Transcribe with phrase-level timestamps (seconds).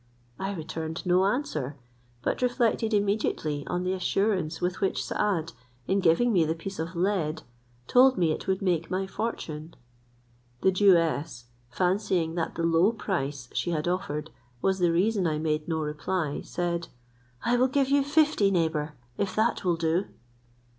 [0.39, 1.77] I returned no answer;
[2.23, 5.53] but reflected immediately on the assurance with which Saad,
[5.85, 7.43] in giving me the piece of lead,
[7.85, 9.75] told me it would make my fortune.
[10.61, 15.67] The Jewess, fancying that the low price she had offered was the reason I made
[15.67, 16.87] no reply, said,
[17.45, 20.05] "I will give you fifty, neighbour, if that will do."